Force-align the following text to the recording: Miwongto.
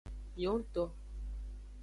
Miwongto. 0.35 0.83